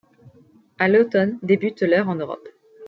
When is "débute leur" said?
1.43-2.09